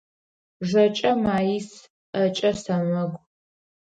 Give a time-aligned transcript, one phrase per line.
[0.69, 1.69] Жэкӏэ маис,
[2.11, 3.19] ӏэкӏэ сэмэгу.